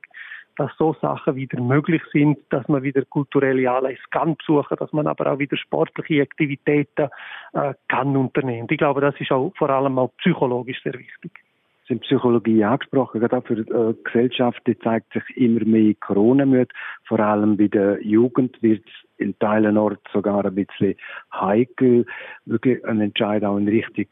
[0.56, 5.06] dass so Sachen wieder möglich sind, dass man wieder kulturelle Anlässe kann besuchen, dass man
[5.06, 7.08] aber auch wieder sportliche Aktivitäten
[7.52, 8.66] äh, kann unternehmen.
[8.70, 11.45] Ich glaube, das ist auch vor allem auch psychologisch sehr wichtig.
[11.88, 16.72] Haben Psychologie angesprochen, gerade auch für äh, Gesellschaft, die zeigt sich immer mehr Corona-müde.
[17.04, 20.94] Vor allem bei der Jugend wird es in Teilen Ort sogar ein bisschen
[21.32, 22.06] heikel.
[22.44, 24.06] Wirklich ein Entscheid auch in Richtung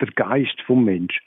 [0.00, 1.20] der Geist vom Mensch.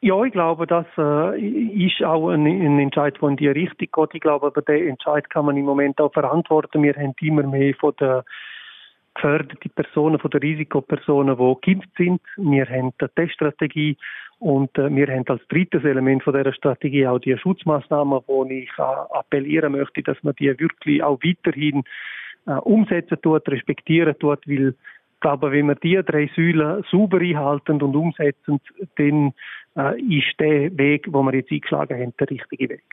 [0.00, 4.14] Ja, ich glaube, das äh, ist auch ein, ein Entscheid, der in die Richtung geht.
[4.14, 6.84] Ich glaube, aber den Entscheid kann man im Moment auch verantworten.
[6.84, 8.24] Wir haben immer mehr von der
[9.18, 12.20] geförderte Personen, von den Risikopersonen, die geimpft sind.
[12.36, 13.96] Wir haben eine Teststrategie
[14.38, 18.70] und äh, wir haben als drittes Element von dieser Strategie auch die Schutzmaßnahmen, wo ich
[18.78, 21.82] äh, appellieren möchte, dass man die wirklich auch weiterhin
[22.46, 24.68] äh, umsetzen tut, respektieren tut, weil
[25.14, 28.60] ich glaube, wenn wir diese drei Säulen sauber einhalten und umsetzen,
[28.98, 29.32] dann
[30.08, 32.84] ist der Weg, den wir jetzt eingeschlagen haben, der richtige Weg.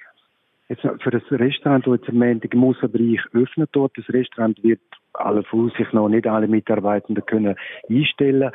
[0.67, 4.81] Jetzt für das Restaurant, das jetzt am Montag im Aussenbereich öffnet dort, das Restaurant wird
[5.13, 7.55] alle Vorsicht noch nicht alle Mitarbeitenden können
[7.87, 8.51] einstellen.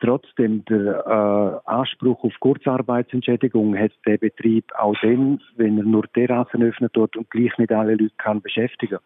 [0.00, 6.62] Trotzdem der äh, Anspruch auf Kurzarbeitsentschädigung hat der Betrieb auch dann, wenn er nur Terrassen
[6.62, 8.98] öffnet dort und gleich nicht alle Leute kann beschäftigen.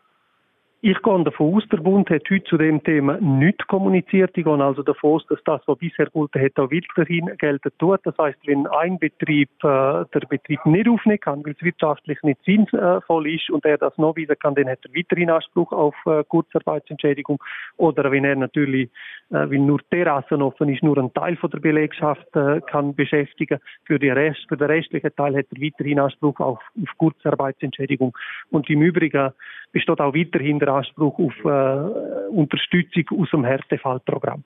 [0.84, 4.36] Ich gehe davon aus, der Bund hat heute zu dem Thema nichts kommuniziert.
[4.36, 8.00] Ich gehe also davon aus, dass das, was bisher gilt, hat, auch weiterhin gelten tut.
[8.02, 12.42] Das heißt, wenn ein Betrieb äh, der Betrieb nicht aufnehmen kann, weil es wirtschaftlich nicht
[12.44, 16.24] sinnvoll ist und er das noch wieder kann, dann hat er weiterhin Anspruch auf äh,
[16.24, 17.40] Kurzarbeitsentschädigung.
[17.76, 18.90] Oder wenn er natürlich,
[19.30, 23.60] äh, weil nur Terrassen offen ist, nur einen Teil von der Belegschaft äh, kann beschäftigen.
[23.84, 28.18] Für, die Rest, für den restlichen Teil hat er weiterhin Anspruch auf, auf Kurzarbeitsentschädigung.
[28.50, 29.30] Und im Übrigen
[29.70, 34.44] besteht auch weiterhin der Anspruch auf äh, Unterstützung aus dem Härtefallprogramm.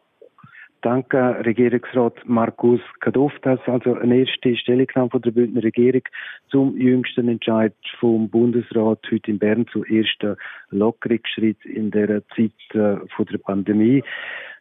[0.82, 3.58] Danke, Regierungsrat Markus Kadoftas.
[3.66, 6.02] Also eine erste Stellungnahme von der Bündner Regierung
[6.48, 10.36] zum jüngsten Entscheid vom Bundesrat heute in Bern zu ersten
[10.70, 14.04] Lockerungsschritt in der Zeit äh, von der Pandemie.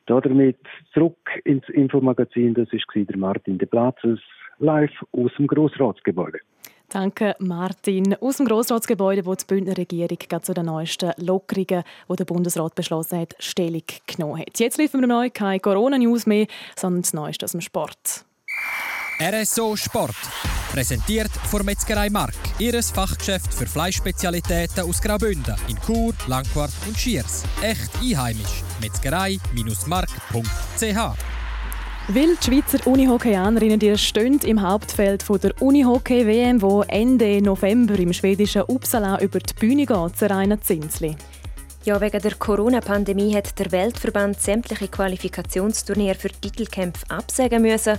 [0.08, 0.58] Damit
[0.94, 2.54] zurück ins Infomagazin.
[2.54, 4.20] Das ist der Martin de Platzes
[4.58, 6.40] live aus dem Grossratsgebäude.
[6.90, 8.16] Danke, Martin.
[8.22, 13.20] Aus dem Grossratsgebäude, wo die Bündner Regierung zu den neuesten Lockerungen, die der Bundesrat beschlossen
[13.20, 14.60] hat, Stellung genommen hat.
[14.60, 18.26] Jetzt liefern wir neu keine Corona-News mehr, sondern das Neueste aus dem Sport.
[19.20, 20.16] RSO Sport.
[20.72, 27.44] Präsentiert von Metzgerei Mark, ihres Fachgeschäft für Fleischspezialitäten aus Graubünden in Chur, Langquart und Schiers.
[27.62, 28.64] Echt einheimisch.
[28.82, 31.35] Metzgerei-mark.ch
[32.08, 38.62] weil die Schweizer Unihockeyanerinnen die stehen im Hauptfeld der Unihockey-WM, wo Ende November im schwedischen
[38.62, 41.16] Uppsala über die Bühne geht, Rainer Zinsli.
[41.84, 47.98] Ja, wegen der Corona-Pandemie hat der Weltverband sämtliche Qualifikationsturniere für Titelkämpfe absagen müssen.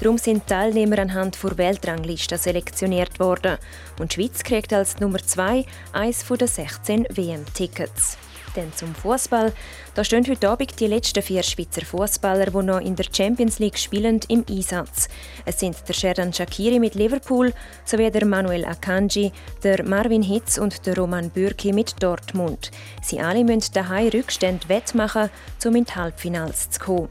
[0.00, 3.58] Darum sind Teilnehmer anhand der Weltrangliste selektioniert worden.
[3.98, 8.18] Und die Schweiz kriegt als Nummer 2 eines der 16 WM-Tickets.
[8.58, 9.52] Dann zum Fußball.
[9.94, 13.78] Da stehen heute Abend die letzten vier Schweizer Fußballer, die noch in der Champions League
[13.78, 15.06] spielen, im Einsatz.
[15.44, 17.52] Es sind der Sherdan Shakiri mit Liverpool
[17.84, 19.30] sowie der Manuel Akanji,
[19.62, 22.72] der Marvin Hitz und der Roman Bürki mit Dortmund.
[23.00, 25.30] Sie alle müssen daheim Rückstände wettmachen,
[25.64, 27.08] um in die Halbfinals zu kommen.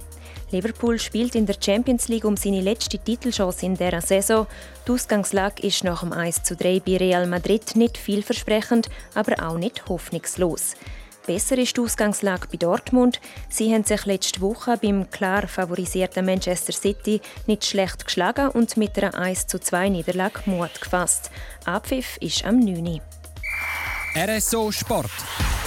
[0.51, 4.47] Liverpool spielt in der Champions League um seine letzte Titelchance in dieser Saison.
[4.86, 9.57] Die Ausgangslage ist nach dem 1 zu 3 bei Real Madrid nicht vielversprechend, aber auch
[9.57, 10.75] nicht hoffnungslos.
[11.27, 13.19] Besser ist die Ausgangslage bei Dortmund.
[13.49, 18.97] Sie haben sich letzte Woche beim klar favorisierten Manchester City nicht schlecht geschlagen und mit
[18.97, 21.29] einer 1 zu 2 Niederlage Mut gefasst.
[21.65, 23.01] Abpfiff ist am 9.
[24.15, 25.11] RSO Sport.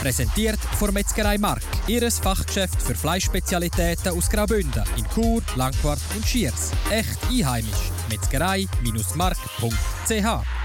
[0.01, 6.71] Präsentiert von Metzgerei Mark, ihres Fachgeschäft für Fleischspezialitäten aus Graubünden in Chur, Langquart und Schiers.
[6.91, 7.91] Echt einheimisch.
[8.09, 10.60] Metzgerei-mark.ch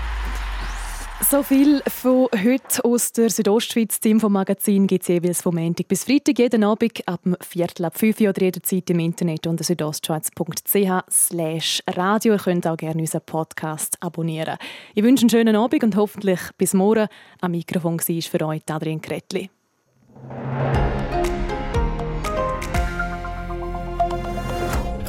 [1.22, 4.00] so viel von heute aus der Südostschweiz.
[4.00, 7.86] Team vom Magazin gibt es jeweils vom Montag bis Freitag jeden Abend ab dem Viertel
[7.86, 12.34] ab 5 Uhr oder jederzeit im Internet unter südostschweiz.ch radio.
[12.34, 14.58] Ihr könnt auch gerne unseren Podcast abonnieren.
[14.94, 17.08] Ich wünsche einen schönen Abend und hoffentlich bis morgen.
[17.42, 19.50] Am Mikrofon war für euch Adrian Kretli.